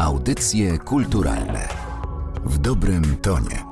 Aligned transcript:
Audycje 0.00 0.78
kulturalne 0.78 1.68
w 2.44 2.58
dobrym 2.58 3.16
tonie. 3.16 3.64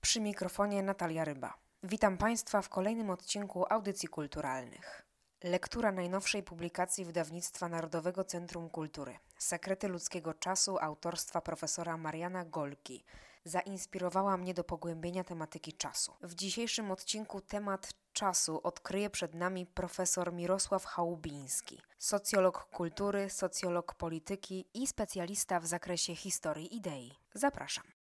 Przy 0.00 0.20
mikrofonie 0.20 0.82
Natalia 0.82 1.24
Ryba. 1.24 1.54
Witam 1.82 2.16
Państwa 2.16 2.62
w 2.62 2.68
kolejnym 2.68 3.10
odcinku 3.10 3.64
Audycji 3.70 4.08
Kulturalnych. 4.08 5.06
Lektura 5.44 5.92
najnowszej 5.92 6.42
publikacji 6.42 7.04
Wydawnictwa 7.04 7.68
Narodowego 7.68 8.24
Centrum 8.24 8.70
Kultury 8.70 9.18
Sekrety 9.38 9.88
ludzkiego 9.88 10.34
czasu 10.34 10.78
autorstwa 10.78 11.40
profesora 11.40 11.96
Mariana 11.96 12.44
Golki 12.44 13.04
zainspirowała 13.44 14.36
mnie 14.36 14.54
do 14.54 14.64
pogłębienia 14.64 15.24
tematyki 15.24 15.72
czasu. 15.72 16.16
W 16.20 16.34
dzisiejszym 16.34 16.90
odcinku 16.90 17.40
temat 17.40 17.92
czasu 18.12 18.60
odkryje 18.62 19.10
przed 19.10 19.34
nami 19.34 19.66
profesor 19.66 20.32
Mirosław 20.32 20.84
Chałubiński, 20.84 21.80
socjolog 21.98 22.64
kultury, 22.64 23.30
socjolog 23.30 23.94
polityki 23.94 24.66
i 24.74 24.86
specjalista 24.86 25.60
w 25.60 25.66
zakresie 25.66 26.16
historii 26.16 26.76
idei. 26.76 27.12
Zapraszam. 27.34 27.99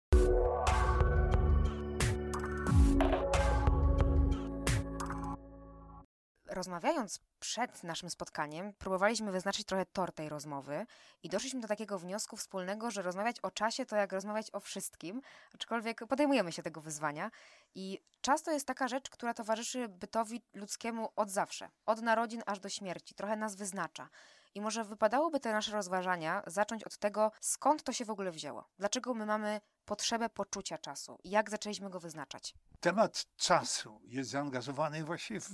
Rozmawiając 6.49 7.19
przed 7.39 7.83
naszym 7.83 8.09
spotkaniem, 8.09 8.73
próbowaliśmy 8.73 9.31
wyznaczyć 9.31 9.65
trochę 9.65 9.85
tor 9.85 10.13
tej 10.13 10.29
rozmowy 10.29 10.85
i 11.23 11.29
doszliśmy 11.29 11.59
do 11.59 11.67
takiego 11.67 11.99
wniosku 11.99 12.37
wspólnego, 12.37 12.91
że 12.91 13.01
rozmawiać 13.01 13.39
o 13.39 13.51
czasie 13.51 13.85
to 13.85 13.95
jak 13.95 14.11
rozmawiać 14.11 14.47
o 14.53 14.59
wszystkim, 14.59 15.21
aczkolwiek 15.55 16.07
podejmujemy 16.07 16.51
się 16.51 16.63
tego 16.63 16.81
wyzwania. 16.81 17.31
I 17.75 17.99
czas 18.21 18.43
to 18.43 18.51
jest 18.51 18.67
taka 18.67 18.87
rzecz, 18.87 19.09
która 19.09 19.33
towarzyszy 19.33 19.87
bytowi 19.87 20.41
ludzkiemu 20.53 21.09
od 21.15 21.29
zawsze, 21.29 21.69
od 21.85 22.01
narodzin 22.01 22.43
aż 22.45 22.59
do 22.59 22.69
śmierci, 22.69 23.15
trochę 23.15 23.35
nas 23.35 23.55
wyznacza. 23.55 24.09
I 24.55 24.61
może 24.61 24.83
wypadałoby 24.83 25.39
te 25.39 25.51
nasze 25.51 25.71
rozważania 25.71 26.43
zacząć 26.47 26.83
od 26.83 26.97
tego, 26.97 27.31
skąd 27.41 27.83
to 27.83 27.93
się 27.93 28.05
w 28.05 28.09
ogóle 28.09 28.31
wzięło. 28.31 28.69
Dlaczego 28.77 29.13
my 29.13 29.25
mamy 29.25 29.61
potrzebę 29.85 30.29
poczucia 30.29 30.77
czasu? 30.77 31.19
Jak 31.23 31.49
zaczęliśmy 31.49 31.89
go 31.89 31.99
wyznaczać? 31.99 32.53
Temat 32.79 33.25
czasu 33.35 34.01
jest 34.03 34.29
zaangażowany 34.29 35.03
właśnie 35.03 35.41
w, 35.41 35.49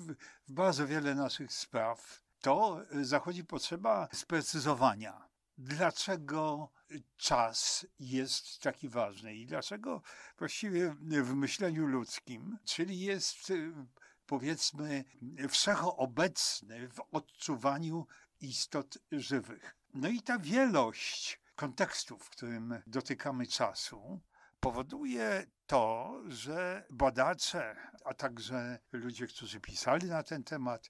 w 0.47 0.51
bardzo 0.51 0.87
wiele 0.87 1.15
naszych 1.15 1.53
spraw. 1.53 2.21
To 2.41 2.81
zachodzi 3.01 3.43
potrzeba 3.43 4.07
sprecyzowania. 4.13 5.27
Dlaczego 5.57 6.69
czas 7.17 7.85
jest 7.99 8.61
taki 8.61 8.89
ważny 8.89 9.35
i 9.35 9.45
dlaczego 9.45 10.01
właściwie 10.37 10.95
w 11.23 11.33
myśleniu 11.35 11.85
ludzkim, 11.85 12.57
czyli 12.65 12.99
jest 12.99 13.53
powiedzmy 14.25 15.03
wszechobecny 15.49 16.89
w 16.89 17.01
odczuwaniu 17.11 18.07
istot 18.41 18.97
żywych. 19.11 19.75
No 19.93 20.07
i 20.07 20.21
ta 20.21 20.39
wielość 20.39 21.41
kontekstów, 21.55 22.23
w 22.23 22.29
którym 22.29 22.81
dotykamy 22.87 23.47
czasu, 23.47 24.21
powoduje 24.59 25.45
to, 25.65 26.13
że 26.27 26.85
badacze, 26.89 27.75
a 28.05 28.13
także 28.13 28.79
ludzie, 28.91 29.27
którzy 29.27 29.59
pisali 29.59 30.07
na 30.07 30.23
ten 30.23 30.43
temat, 30.43 30.89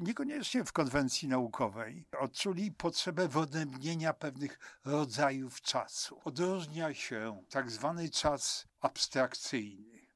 niekoniecznie 0.00 0.64
w 0.64 0.72
konwencji 0.72 1.28
naukowej, 1.28 2.08
odczuli 2.18 2.72
potrzebę 2.72 3.28
wyodrębnienia 3.28 4.12
pewnych 4.12 4.58
rodzajów 4.84 5.60
czasu. 5.60 6.20
Odróżnia 6.24 6.94
się 6.94 7.44
tak 7.50 7.70
zwany 7.70 8.10
czas 8.10 8.68
abstrakcyjny, 8.80 10.06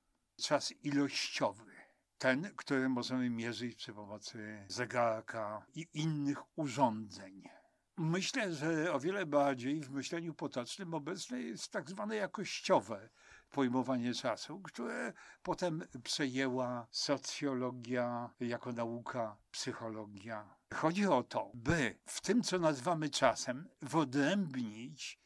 czas 0.42 0.72
ilościowy 0.82 1.75
ten, 2.18 2.50
który 2.56 2.88
możemy 2.88 3.30
mierzyć 3.30 3.76
przy 3.76 3.92
pomocy 3.92 4.64
zegarka 4.68 5.66
i 5.74 5.86
innych 5.94 6.58
urządzeń. 6.58 7.48
Myślę, 7.96 8.54
że 8.54 8.92
o 8.92 9.00
wiele 9.00 9.26
bardziej 9.26 9.80
w 9.80 9.90
myśleniu 9.90 10.34
potocznym 10.34 10.94
obecne 10.94 11.40
jest 11.40 11.72
tak 11.72 11.90
zwane 11.90 12.16
jakościowe 12.16 13.08
pojmowanie 13.50 14.14
czasu, 14.14 14.60
które 14.60 15.12
potem 15.42 15.82
przejęła 16.02 16.86
socjologia 16.90 18.30
jako 18.40 18.72
nauka, 18.72 19.36
psychologia. 19.50 20.56
Chodzi 20.74 21.06
o 21.06 21.22
to, 21.22 21.50
by 21.54 21.98
w 22.06 22.20
tym, 22.20 22.42
co 22.42 22.58
nazywamy 22.58 23.10
czasem, 23.10 23.68
wyodrębnić 23.82 25.20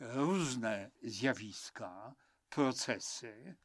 różne 0.00 0.90
zjawiska, 1.02 2.14
procesy, 2.48 3.56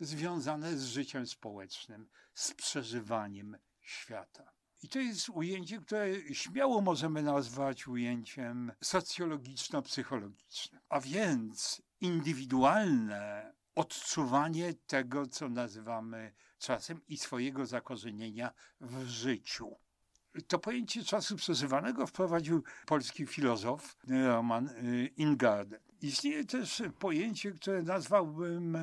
związane 0.00 0.76
z 0.76 0.84
życiem 0.84 1.26
społecznym, 1.26 2.08
z 2.34 2.54
przeżywaniem 2.54 3.56
świata. 3.80 4.52
I 4.82 4.88
to 4.88 4.98
jest 4.98 5.28
ujęcie, 5.28 5.80
które 5.80 6.34
śmiało 6.34 6.80
możemy 6.80 7.22
nazwać 7.22 7.88
ujęciem 7.88 8.72
socjologiczno-psychologicznym. 8.80 10.80
A 10.88 11.00
więc 11.00 11.82
indywidualne 12.00 13.52
odczuwanie 13.74 14.74
tego, 14.74 15.26
co 15.26 15.48
nazywamy 15.48 16.34
czasem 16.58 17.00
i 17.08 17.16
swojego 17.16 17.66
zakorzenienia 17.66 18.52
w 18.80 19.04
życiu. 19.04 19.76
To 20.48 20.58
pojęcie 20.58 21.04
czasu 21.04 21.36
przeżywanego 21.36 22.06
wprowadził 22.06 22.62
polski 22.86 23.26
filozof 23.26 23.96
Roman 24.08 24.68
y, 24.68 25.10
Ingarden. 25.16 25.80
Istnieje 26.00 26.44
też 26.44 26.82
pojęcie, 26.98 27.52
które 27.52 27.82
nazwałbym 27.82 28.78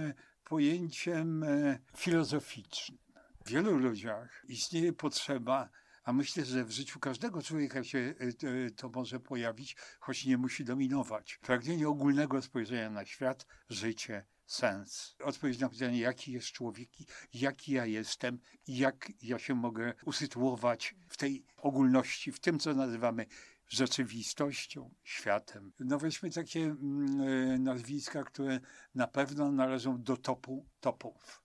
pojęciem 0.45 1.43
e, 1.43 1.79
filozoficznym. 1.97 2.97
W 3.45 3.49
wielu 3.49 3.77
ludziach 3.77 4.45
istnieje 4.47 4.93
potrzeba, 4.93 5.69
a 6.03 6.13
myślę, 6.13 6.45
że 6.45 6.65
w 6.65 6.71
życiu 6.71 6.99
każdego 6.99 7.41
człowieka 7.41 7.83
się 7.83 8.13
e, 8.19 8.71
to 8.71 8.89
może 8.89 9.19
pojawić, 9.19 9.75
choć 9.99 10.25
nie 10.25 10.37
musi 10.37 10.65
dominować. 10.65 11.39
Pragnienie 11.41 11.87
ogólnego 11.89 12.41
spojrzenia 12.41 12.89
na 12.89 13.05
świat, 13.05 13.45
życie, 13.69 14.25
sens. 14.45 15.15
Odpowiedź 15.23 15.59
na 15.59 15.69
pytanie, 15.69 15.99
jaki 15.99 16.31
jest 16.31 16.47
człowiek, 16.47 16.89
jaki 17.33 17.71
ja 17.71 17.85
jestem 17.85 18.39
jak 18.67 19.11
ja 19.21 19.39
się 19.39 19.55
mogę 19.55 19.93
usytuować 20.05 20.95
w 21.09 21.17
tej 21.17 21.45
ogólności, 21.57 22.31
w 22.31 22.39
tym, 22.39 22.59
co 22.59 22.73
nazywamy 22.73 23.25
rzeczywistością, 23.67 24.93
światem. 25.03 25.71
No 25.79 25.99
weźmy 25.99 26.31
takie 26.31 26.63
mm, 26.63 27.21
e, 27.21 27.59
nazwiska, 27.59 28.23
które 28.23 28.59
na 28.95 29.07
pewno 29.07 29.51
należą 29.51 30.03
do 30.03 30.17
topu 30.17 30.65
topów. 30.79 31.43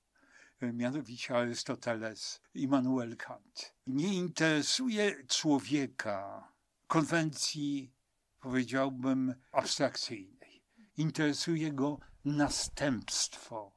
E, 0.61 0.73
mianowicie 0.73 1.37
Arystoteles, 1.37 2.41
Immanuel 2.55 3.17
Kant. 3.17 3.75
Nie 3.87 4.15
interesuje 4.15 5.25
człowieka 5.25 6.49
konwencji, 6.87 7.93
powiedziałbym, 8.41 9.35
abstrakcyjnej. 9.53 10.63
Interesuje 10.97 11.73
go 11.73 11.99
następstwo 12.25 13.73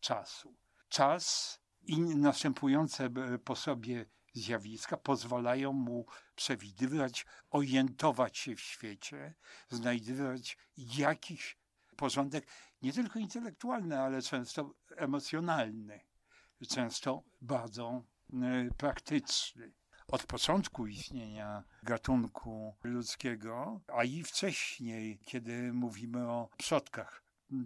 czasu. 0.00 0.54
Czas 0.88 1.58
i 1.82 2.00
następujące 2.00 3.10
po 3.44 3.56
sobie 3.56 4.06
zjawiska 4.34 4.96
pozwalają 4.96 5.72
mu 5.72 6.06
przewidywać, 6.36 7.26
orientować 7.50 8.38
się 8.38 8.56
w 8.56 8.60
świecie, 8.60 9.34
znajdywać 9.70 10.58
jakiś 10.76 11.56
porządek 11.96 12.46
nie 12.82 12.92
tylko 12.92 13.18
intelektualny, 13.18 14.00
ale 14.00 14.22
często 14.22 14.74
emocjonalny, 14.96 16.00
często 16.68 17.22
bardzo 17.40 18.02
e, 18.32 18.70
praktyczny. 18.76 19.72
Od 20.08 20.26
początku 20.26 20.86
istnienia 20.86 21.64
gatunku 21.82 22.76
ludzkiego, 22.84 23.80
a 23.88 24.04
i 24.04 24.22
wcześniej, 24.22 25.18
kiedy 25.26 25.72
mówimy 25.72 26.30
o 26.30 26.48
przodkach 26.56 27.22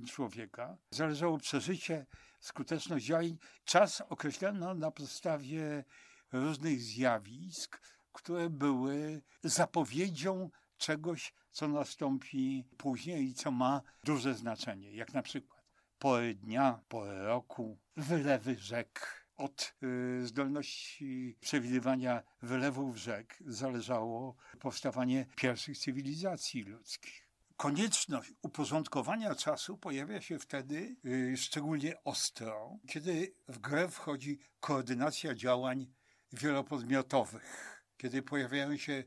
człowieka, 0.08 0.76
zależało 0.90 1.38
przeżycie, 1.38 2.06
skuteczność 2.40 3.06
działań. 3.06 3.38
Czas 3.64 4.00
określono 4.00 4.74
na 4.74 4.90
podstawie 4.90 5.84
różnych 6.32 6.82
zjawisk, 6.82 7.80
które 8.12 8.50
były 8.50 9.22
zapowiedzią 9.42 10.50
czegoś, 10.76 11.34
co 11.50 11.68
nastąpi 11.68 12.64
później 12.76 13.24
i 13.24 13.34
co 13.34 13.50
ma 13.50 13.82
duże 14.04 14.34
znaczenie, 14.34 14.92
jak 14.92 15.12
na 15.12 15.22
przykład 15.22 15.62
pory 15.98 16.34
dnia, 16.34 16.80
pory 16.88 17.22
roku, 17.22 17.78
wylewy 17.96 18.56
rzek. 18.58 19.22
Od 19.36 19.74
y, 19.82 20.26
zdolności 20.26 21.36
przewidywania 21.40 22.22
wylewów 22.42 22.96
rzek 22.96 23.38
zależało 23.46 24.36
powstawanie 24.60 25.26
pierwszych 25.36 25.78
cywilizacji 25.78 26.62
ludzkich. 26.62 27.28
Konieczność 27.56 28.32
uporządkowania 28.42 29.34
czasu 29.34 29.78
pojawia 29.78 30.20
się 30.20 30.38
wtedy 30.38 30.96
y, 31.04 31.36
szczególnie 31.36 32.04
ostro, 32.04 32.78
kiedy 32.88 33.34
w 33.48 33.58
grę 33.58 33.88
wchodzi 33.88 34.38
koordynacja 34.60 35.34
działań 35.34 35.86
wielopodmiotowych, 36.32 37.82
kiedy 37.96 38.22
pojawiają 38.22 38.76
się 38.76 39.04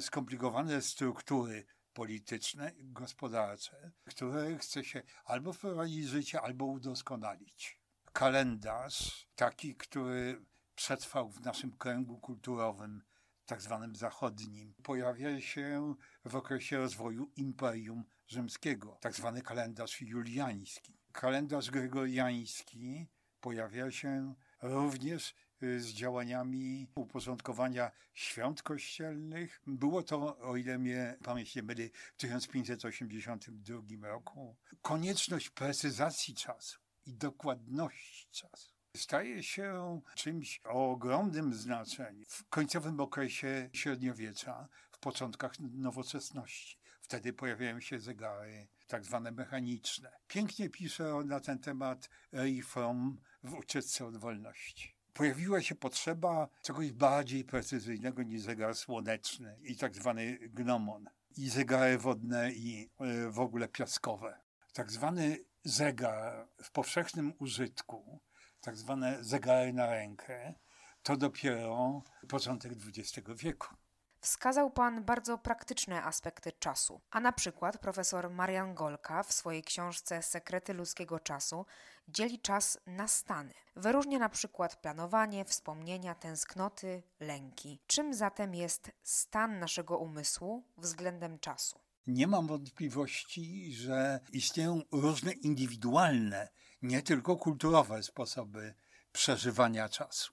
skomplikowane 0.00 0.82
struktury 0.82 1.66
polityczne, 1.92 2.72
gospodarcze, 2.78 3.92
które 4.04 4.58
chce 4.58 4.84
się 4.84 5.02
albo 5.24 5.52
wprowadzić 5.52 6.06
w 6.06 6.08
życie, 6.08 6.40
albo 6.40 6.64
udoskonalić. 6.64 7.80
Kalendarz, 8.12 9.28
taki, 9.34 9.76
który 9.76 10.44
przetrwał 10.74 11.30
w 11.30 11.40
naszym 11.40 11.76
kręgu 11.76 12.18
kulturowym 12.18 13.02
tak 13.46 13.62
zwanym 13.62 13.96
zachodnim, 13.96 14.74
pojawia 14.82 15.40
się 15.40 15.94
w 16.24 16.36
okresie 16.36 16.78
rozwoju 16.78 17.32
Imperium 17.36 18.04
Rzymskiego, 18.26 18.98
tak 19.00 19.14
zwany 19.14 19.42
kalendarz 19.42 20.00
juliański. 20.00 20.98
Kalendarz 21.12 21.70
gregoriański 21.70 23.08
pojawia 23.40 23.90
się 23.90 24.34
również 24.62 25.34
z 25.60 25.86
działaniami 25.86 26.86
uporządkowania 26.94 27.90
świąt 28.14 28.62
kościelnych. 28.62 29.62
Było 29.66 30.02
to, 30.02 30.38
o 30.38 30.56
ile 30.56 30.78
mnie 30.78 31.16
pamięć 31.24 31.54
nie 31.56 31.62
myli, 31.62 31.90
w 31.94 32.16
1582 32.16 34.08
roku. 34.08 34.56
Konieczność 34.82 35.50
precyzacji 35.50 36.34
czasu 36.34 36.78
i 37.06 37.14
dokładności 37.14 38.28
czasu 38.30 38.78
staje 38.96 39.42
się 39.42 40.00
czymś 40.14 40.60
o 40.64 40.90
ogromnym 40.90 41.54
znaczeniu 41.54 42.24
w 42.28 42.48
końcowym 42.48 43.00
okresie 43.00 43.70
średniowiecza, 43.72 44.68
w 44.90 44.98
początkach 44.98 45.52
nowoczesności. 45.60 46.78
Wtedy 47.00 47.32
pojawiają 47.32 47.80
się 47.80 48.00
zegary 48.00 48.68
tak 48.86 49.04
zwane 49.04 49.30
mechaniczne. 49.30 50.12
Pięknie 50.28 50.70
pisze 50.70 51.14
na 51.24 51.40
ten 51.40 51.58
temat 51.58 52.10
Ray 52.32 52.62
Fromm 52.62 53.20
w 53.42 53.54
Ucieczce 53.54 54.06
od 54.06 54.16
wolności. 54.16 54.97
Pojawiła 55.18 55.62
się 55.62 55.74
potrzeba 55.74 56.48
czegoś 56.62 56.92
bardziej 56.92 57.44
precyzyjnego 57.44 58.22
niż 58.22 58.42
zegar 58.42 58.74
słoneczny 58.74 59.58
i 59.62 59.76
tak 59.76 59.94
zwany 59.94 60.38
gnomon. 60.38 61.10
I 61.36 61.48
zegary 61.48 61.98
wodne 61.98 62.52
i 62.52 62.90
e, 63.00 63.30
w 63.30 63.40
ogóle 63.40 63.68
piaskowe. 63.68 64.40
Tak 64.72 64.92
zwany 64.92 65.38
zegar 65.64 66.48
w 66.62 66.70
powszechnym 66.70 67.32
użytku 67.38 68.20
tak 68.60 68.76
zwane 68.76 69.24
zegary 69.24 69.72
na 69.72 69.86
rękę, 69.86 70.54
to 71.02 71.16
dopiero 71.16 72.02
początek 72.28 72.72
XX 72.72 73.28
wieku. 73.36 73.74
Wskazał 74.20 74.70
Pan 74.70 75.04
bardzo 75.04 75.38
praktyczne 75.38 76.02
aspekty 76.02 76.52
czasu, 76.52 77.00
a 77.10 77.20
na 77.20 77.32
przykład 77.32 77.78
profesor 77.78 78.30
Marian 78.30 78.74
Golka 78.74 79.22
w 79.22 79.32
swojej 79.32 79.62
książce 79.62 80.22
Sekrety 80.22 80.74
ludzkiego 80.74 81.20
czasu 81.20 81.66
dzieli 82.08 82.40
czas 82.40 82.78
na 82.86 83.08
stany. 83.08 83.54
Wyróżnia 83.76 84.18
na 84.18 84.28
przykład 84.28 84.76
planowanie, 84.76 85.44
wspomnienia, 85.44 86.14
tęsknoty, 86.14 87.02
lęki. 87.20 87.80
Czym 87.86 88.14
zatem 88.14 88.54
jest 88.54 88.90
stan 89.02 89.58
naszego 89.58 89.98
umysłu 89.98 90.64
względem 90.78 91.38
czasu? 91.38 91.80
Nie 92.06 92.26
mam 92.26 92.46
wątpliwości, 92.46 93.72
że 93.72 94.20
istnieją 94.32 94.82
różne 94.92 95.32
indywidualne 95.32 96.48
nie 96.82 97.02
tylko 97.02 97.36
kulturowe 97.36 98.02
sposoby 98.02 98.74
przeżywania 99.12 99.88
czasu, 99.88 100.32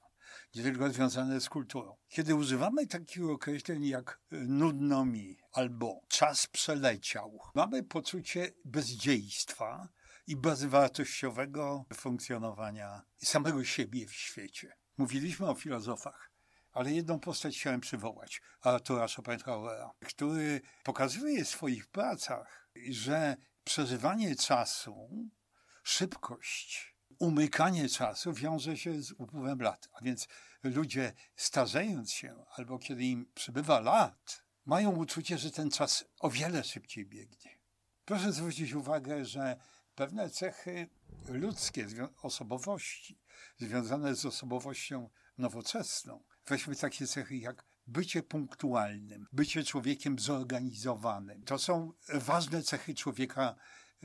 nie 0.55 0.63
tylko 0.63 0.89
związane 0.89 1.41
z 1.41 1.49
kulturą. 1.49 1.95
Kiedy 2.07 2.35
używamy 2.35 2.87
takich 2.87 3.29
określeń 3.29 3.85
jak 3.85 4.19
nudno 4.31 5.05
mi 5.05 5.37
albo 5.51 6.01
czas 6.07 6.47
przeleciał, 6.47 7.39
mamy 7.55 7.83
poczucie 7.83 8.51
bezdziejstwa 8.65 9.89
i 10.27 10.35
bezwartościowego 10.35 11.85
funkcjonowania 11.93 13.01
samego 13.23 13.63
siebie 13.63 14.07
w 14.07 14.13
świecie. 14.13 14.75
Mówiliśmy 14.97 15.49
o 15.49 15.55
filozofach, 15.55 16.31
ale 16.71 16.91
jedną 16.91 17.19
postać 17.19 17.57
chciałem 17.57 17.81
przywołać, 17.81 18.41
Artura 18.61 19.07
Schopenhauera, 19.07 19.91
który 20.05 20.61
pokazuje 20.83 21.45
w 21.45 21.49
swoich 21.49 21.87
pracach, 21.87 22.69
że 22.89 23.35
przeżywanie 23.63 24.35
czasu 24.35 25.09
szybkość, 25.83 26.94
umykanie 27.19 27.89
czasu 27.89 28.33
wiąże 28.33 28.77
się 28.77 29.01
z 29.01 29.11
upływem 29.11 29.61
lat. 29.61 29.89
A 29.93 30.01
więc 30.01 30.27
ludzie 30.63 31.13
starzejąc 31.35 32.11
się, 32.11 32.45
albo 32.55 32.79
kiedy 32.79 33.03
im 33.03 33.31
przybywa 33.35 33.79
lat, 33.79 34.43
mają 34.65 34.91
uczucie, 34.91 35.37
że 35.37 35.51
ten 35.51 35.69
czas 35.69 36.05
o 36.19 36.29
wiele 36.29 36.63
szybciej 36.63 37.05
biegnie. 37.05 37.59
Proszę 38.05 38.33
zwrócić 38.33 38.73
uwagę, 38.73 39.25
że 39.25 39.57
pewne 39.95 40.29
cechy 40.29 40.89
ludzkie, 41.27 41.87
osobowości, 42.21 43.19
związane 43.57 44.15
z 44.15 44.25
osobowością 44.25 45.09
nowoczesną, 45.37 46.23
weźmy 46.47 46.75
takie 46.75 47.07
cechy 47.07 47.37
jak 47.37 47.65
bycie 47.87 48.23
punktualnym, 48.23 49.27
bycie 49.31 49.63
człowiekiem 49.63 50.19
zorganizowanym. 50.19 51.43
To 51.43 51.59
są 51.59 51.93
ważne 52.09 52.63
cechy 52.63 52.95
człowieka 52.95 53.55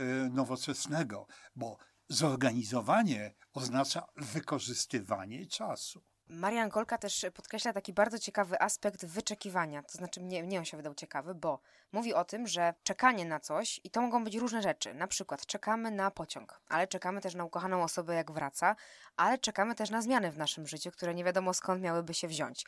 Y, 0.00 0.30
nowoczesnego, 0.30 1.26
bo 1.56 1.78
zorganizowanie 2.10 3.34
oznacza 3.52 4.06
wykorzystywanie 4.16 5.46
czasu. 5.46 6.02
Marian 6.28 6.70
Kolka 6.70 6.98
też 6.98 7.26
podkreśla 7.34 7.72
taki 7.72 7.92
bardzo 7.92 8.18
ciekawy 8.18 8.60
aspekt 8.60 9.04
wyczekiwania. 9.04 9.82
To 9.82 9.98
znaczy, 9.98 10.20
mnie, 10.20 10.42
mnie 10.42 10.58
on 10.58 10.64
się 10.64 10.76
wydał 10.76 10.94
ciekawy, 10.94 11.34
bo 11.34 11.60
mówi 11.92 12.14
o 12.14 12.24
tym, 12.24 12.46
że 12.46 12.74
czekanie 12.82 13.24
na 13.24 13.40
coś, 13.40 13.80
i 13.84 13.90
to 13.90 14.00
mogą 14.00 14.24
być 14.24 14.34
różne 14.34 14.62
rzeczy. 14.62 14.94
Na 14.94 15.06
przykład 15.06 15.46
czekamy 15.46 15.90
na 15.90 16.10
pociąg, 16.10 16.60
ale 16.68 16.86
czekamy 16.86 17.20
też 17.20 17.34
na 17.34 17.44
ukochaną 17.44 17.82
osobę, 17.82 18.14
jak 18.14 18.32
wraca, 18.32 18.76
ale 19.16 19.38
czekamy 19.38 19.74
też 19.74 19.90
na 19.90 20.02
zmiany 20.02 20.30
w 20.32 20.38
naszym 20.38 20.66
życiu, 20.66 20.90
które 20.90 21.14
nie 21.14 21.24
wiadomo 21.24 21.54
skąd 21.54 21.82
miałyby 21.82 22.14
się 22.14 22.28
wziąć. 22.28 22.66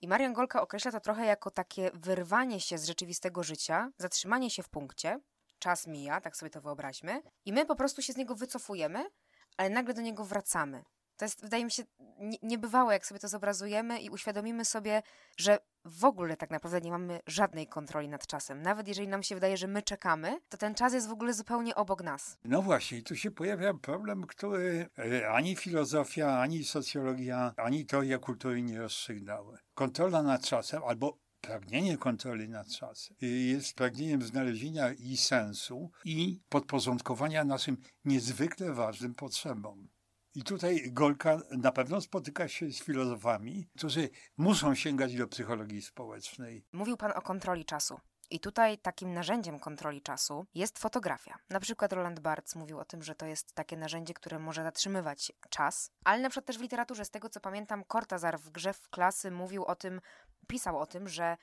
I 0.00 0.08
Marian 0.08 0.32
Golka 0.32 0.62
określa 0.62 0.92
to 0.92 1.00
trochę 1.00 1.26
jako 1.26 1.50
takie 1.50 1.90
wyrwanie 1.94 2.60
się 2.60 2.78
z 2.78 2.86
rzeczywistego 2.86 3.42
życia, 3.42 3.90
zatrzymanie 3.98 4.50
się 4.50 4.62
w 4.62 4.68
punkcie, 4.68 5.20
czas 5.64 5.86
mija, 5.86 6.20
tak 6.20 6.36
sobie 6.36 6.50
to 6.50 6.60
wyobraźmy, 6.60 7.22
i 7.44 7.52
my 7.52 7.66
po 7.66 7.76
prostu 7.76 8.02
się 8.02 8.12
z 8.12 8.16
niego 8.16 8.34
wycofujemy, 8.34 9.04
ale 9.56 9.70
nagle 9.70 9.94
do 9.94 10.00
niego 10.00 10.24
wracamy. 10.24 10.84
To 11.16 11.24
jest, 11.24 11.42
wydaje 11.42 11.64
mi 11.64 11.70
się, 11.70 11.82
niebywałe, 12.42 12.92
jak 12.92 13.06
sobie 13.06 13.20
to 13.20 13.28
zobrazujemy 13.28 14.00
i 14.00 14.10
uświadomimy 14.10 14.64
sobie, 14.64 15.02
że 15.36 15.58
w 15.84 16.04
ogóle 16.04 16.36
tak 16.36 16.50
naprawdę 16.50 16.80
nie 16.80 16.90
mamy 16.90 17.20
żadnej 17.26 17.66
kontroli 17.66 18.08
nad 18.08 18.26
czasem. 18.26 18.62
Nawet 18.62 18.88
jeżeli 18.88 19.08
nam 19.08 19.22
się 19.22 19.34
wydaje, 19.34 19.56
że 19.56 19.66
my 19.66 19.82
czekamy, 19.82 20.40
to 20.48 20.56
ten 20.56 20.74
czas 20.74 20.94
jest 20.94 21.08
w 21.08 21.12
ogóle 21.12 21.34
zupełnie 21.34 21.74
obok 21.74 22.02
nas. 22.02 22.38
No 22.44 22.62
właśnie, 22.62 23.02
tu 23.02 23.16
się 23.16 23.30
pojawia 23.30 23.74
problem, 23.74 24.26
który 24.26 24.88
e, 24.98 25.28
ani 25.30 25.56
filozofia, 25.56 26.40
ani 26.40 26.64
socjologia, 26.64 27.54
ani 27.56 27.86
teoria 27.86 28.18
kultury 28.18 28.62
nie 28.62 28.78
rozstrzygnęły. 28.78 29.58
Kontrola 29.74 30.22
nad 30.22 30.42
czasem, 30.46 30.82
albo 30.86 31.23
pragnienie 31.46 31.98
kontroli 31.98 32.48
nad 32.48 32.68
czasem 32.68 33.16
jest 33.20 33.74
pragnieniem 33.74 34.22
znalezienia 34.22 34.92
i 34.92 35.16
sensu 35.16 35.90
i 36.04 36.40
podporządkowania 36.48 37.44
naszym 37.44 37.76
niezwykle 38.04 38.72
ważnym 38.72 39.14
potrzebom. 39.14 39.88
I 40.34 40.42
tutaj 40.42 40.92
Golka 40.92 41.40
na 41.50 41.72
pewno 41.72 42.00
spotyka 42.00 42.48
się 42.48 42.72
z 42.72 42.82
filozofami, 42.82 43.68
którzy 43.76 44.08
muszą 44.36 44.74
sięgać 44.74 45.16
do 45.16 45.28
psychologii 45.28 45.82
społecznej. 45.82 46.66
Mówił 46.72 46.96
Pan 46.96 47.12
o 47.14 47.22
kontroli 47.22 47.64
czasu. 47.64 48.00
I 48.30 48.40
tutaj 48.40 48.78
takim 48.78 49.14
narzędziem 49.14 49.58
kontroli 49.58 50.02
czasu 50.02 50.46
jest 50.54 50.78
fotografia. 50.78 51.38
Na 51.50 51.60
przykład 51.60 51.92
Roland 51.92 52.20
Barthes 52.20 52.54
mówił 52.54 52.78
o 52.78 52.84
tym, 52.84 53.02
że 53.02 53.14
to 53.14 53.26
jest 53.26 53.52
takie 53.52 53.76
narzędzie, 53.76 54.14
które 54.14 54.38
może 54.38 54.62
zatrzymywać 54.62 55.32
czas, 55.50 55.90
ale 56.04 56.22
na 56.22 56.30
przykład 56.30 56.46
też 56.46 56.58
w 56.58 56.62
literaturze, 56.62 57.04
z 57.04 57.10
tego 57.10 57.28
co 57.28 57.40
pamiętam, 57.40 57.84
Cortazar 57.92 58.40
w 58.40 58.50
grze 58.50 58.72
w 58.72 58.88
klasy 58.88 59.30
mówił 59.30 59.64
o 59.64 59.74
tym, 59.74 60.00
pisał 60.44 60.78
o 60.78 60.86
tym, 60.86 61.08
że 61.08 61.36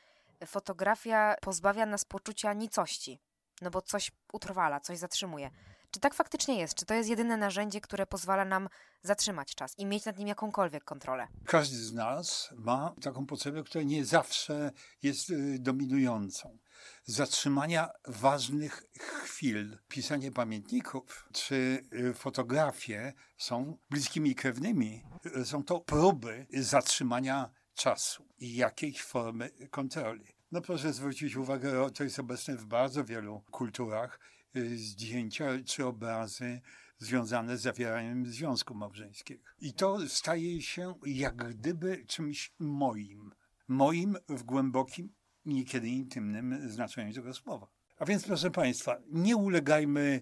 fotografia 0.46 1.36
pozbawia 1.41 1.86
nas 1.86 2.05
poczucia 2.05 2.53
nicości, 2.53 3.20
no 3.62 3.72
bo 3.72 3.81
coś 3.81 4.12
utrwala, 4.34 4.79
coś 4.79 4.98
zatrzymuje. 4.98 5.51
Czy 5.91 6.00
tak 6.00 6.13
faktycznie 6.13 6.60
jest? 6.60 6.74
Czy 6.74 6.86
to 6.86 6.93
jest 6.93 7.10
jedyne 7.10 7.38
narzędzie, 7.38 7.81
które 7.81 8.05
pozwala 8.05 8.46
nam 8.46 8.70
zatrzymać 9.03 9.55
czas 9.55 9.79
i 9.79 9.86
mieć 9.86 10.05
nad 10.05 10.17
nim 10.17 10.27
jakąkolwiek 10.27 10.84
kontrolę? 10.84 11.27
Każdy 11.46 11.77
z 11.77 11.93
nas 11.93 12.50
ma 12.55 12.96
taką 13.01 13.25
potrzebę, 13.25 13.63
która 13.63 13.84
nie 13.84 14.05
zawsze 14.05 14.72
jest 15.03 15.29
y, 15.29 15.60
dominującą. 15.60 16.58
Zatrzymania 17.03 17.89
ważnych 18.08 18.84
chwil. 19.24 19.77
Pisanie 19.88 20.31
pamiętników 20.31 21.27
czy 21.34 21.84
y, 21.93 22.13
fotografie 22.13 23.13
są 23.38 23.77
bliskimi 23.89 24.36
krewnymi. 24.36 25.03
Y, 25.38 25.46
są 25.46 25.63
to 25.63 25.79
próby 25.79 26.48
zatrzymania 26.53 27.50
czasu 27.75 28.25
i 28.39 28.55
jakiejś 28.55 29.01
formy 29.01 29.49
kontroli. 29.69 30.25
No 30.51 30.61
proszę 30.61 30.93
zwrócić 30.93 31.35
uwagę, 31.35 31.89
to 31.93 32.03
jest 32.03 32.19
obecne 32.19 32.57
w 32.57 32.65
bardzo 32.65 33.03
wielu 33.05 33.41
kulturach, 33.51 34.19
y, 34.55 34.77
zdjęcia 34.77 35.45
czy 35.65 35.85
obrazy 35.85 36.61
związane 36.97 37.57
z 37.57 37.61
zawieraniem 37.61 38.25
związku 38.25 38.73
małżeńskiego. 38.73 39.43
I 39.61 39.73
to 39.73 40.09
staje 40.09 40.61
się 40.61 40.95
jak 41.05 41.35
gdyby 41.35 42.05
czymś 42.05 42.53
moim. 42.59 43.31
Moim 43.67 44.17
w 44.29 44.43
głębokim, 44.43 45.13
niekiedy 45.45 45.87
intymnym 45.87 46.69
znaczeniu 46.69 47.13
tego 47.13 47.33
słowa. 47.33 47.67
A 47.97 48.05
więc, 48.05 48.23
proszę 48.23 48.51
Państwa, 48.51 48.97
nie 49.11 49.35
ulegajmy 49.37 50.21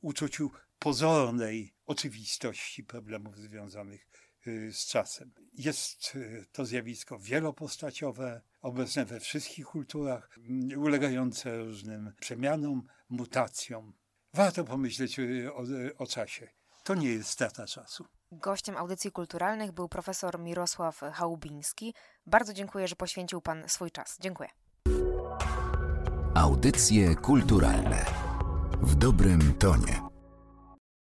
uczuciu 0.00 0.50
pozornej 0.78 1.74
oczywistości 1.86 2.84
problemów 2.84 3.38
związanych 3.38 4.06
z 4.72 4.86
czasem. 4.86 5.32
Jest 5.54 6.12
y, 6.14 6.46
to 6.52 6.64
zjawisko 6.64 7.18
wielopostaciowe, 7.18 8.40
obecne 8.60 9.04
we 9.04 9.20
wszystkich 9.20 9.66
kulturach, 9.66 10.38
mm, 10.38 10.80
ulegające 10.80 11.58
różnym 11.58 12.12
przemianom, 12.20 12.86
mutacjom. 13.08 13.92
Warto 14.34 14.64
pomyśleć 14.64 15.18
y, 15.18 15.50
o, 15.54 15.64
o 15.98 16.06
czasie. 16.06 16.48
To 16.84 16.94
nie 16.94 17.08
jest 17.08 17.30
strata 17.30 17.66
czasu. 17.66 18.04
Gościem 18.32 18.76
audycji 18.76 19.12
kulturalnych 19.12 19.72
był 19.72 19.88
profesor 19.88 20.38
Mirosław 20.40 21.00
Chałubiński. 21.12 21.94
Bardzo 22.26 22.52
dziękuję, 22.52 22.88
że 22.88 22.96
poświęcił 22.96 23.40
Pan 23.40 23.68
swój 23.68 23.90
czas. 23.90 24.16
Dziękuję. 24.20 24.48
Audycje 26.34 27.14
kulturalne 27.14 28.04
w 28.82 28.94
dobrym 28.94 29.54
tonie. 29.54 30.07